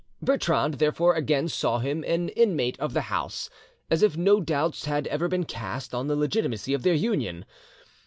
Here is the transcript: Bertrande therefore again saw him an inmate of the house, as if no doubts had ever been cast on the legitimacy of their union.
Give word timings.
Bertrande 0.19 0.79
therefore 0.79 1.13
again 1.13 1.47
saw 1.47 1.77
him 1.77 2.03
an 2.07 2.29
inmate 2.29 2.75
of 2.79 2.93
the 2.93 3.01
house, 3.01 3.51
as 3.91 4.01
if 4.01 4.17
no 4.17 4.39
doubts 4.41 4.85
had 4.85 5.05
ever 5.05 5.27
been 5.27 5.45
cast 5.45 5.93
on 5.93 6.07
the 6.07 6.15
legitimacy 6.15 6.73
of 6.73 6.81
their 6.81 6.95
union. 6.95 7.45